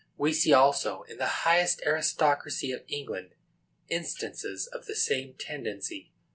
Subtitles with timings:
[0.17, 3.35] We see, also, in the highest aristocracy of England,
[3.87, 6.11] instances of the same tendency.